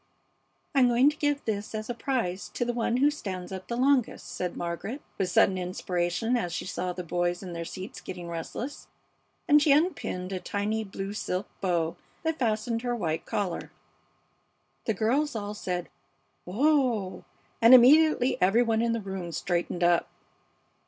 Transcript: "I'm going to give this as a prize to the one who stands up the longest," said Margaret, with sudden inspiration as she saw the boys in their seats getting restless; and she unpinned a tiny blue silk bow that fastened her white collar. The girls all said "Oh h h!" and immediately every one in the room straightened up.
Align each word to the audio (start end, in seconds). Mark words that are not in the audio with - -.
"I'm 0.73 0.87
going 0.87 1.11
to 1.11 1.15
give 1.15 1.45
this 1.45 1.75
as 1.75 1.87
a 1.87 1.93
prize 1.93 2.49
to 2.55 2.65
the 2.65 2.73
one 2.73 2.97
who 2.97 3.11
stands 3.11 3.51
up 3.51 3.67
the 3.67 3.75
longest," 3.77 4.29
said 4.31 4.57
Margaret, 4.57 4.99
with 5.19 5.29
sudden 5.29 5.59
inspiration 5.59 6.35
as 6.35 6.53
she 6.53 6.65
saw 6.65 6.91
the 6.91 7.03
boys 7.03 7.43
in 7.43 7.53
their 7.53 7.65
seats 7.65 8.01
getting 8.01 8.27
restless; 8.27 8.87
and 9.47 9.61
she 9.61 9.71
unpinned 9.71 10.31
a 10.33 10.39
tiny 10.39 10.83
blue 10.83 11.13
silk 11.13 11.47
bow 11.61 11.97
that 12.23 12.39
fastened 12.39 12.81
her 12.81 12.95
white 12.95 13.27
collar. 13.27 13.71
The 14.85 14.95
girls 14.95 15.35
all 15.35 15.53
said 15.53 15.87
"Oh 16.47 17.17
h 17.17 17.19
h!" 17.19 17.23
and 17.61 17.75
immediately 17.75 18.41
every 18.41 18.63
one 18.63 18.81
in 18.81 18.93
the 18.93 19.01
room 19.01 19.31
straightened 19.31 19.83
up. 19.83 20.09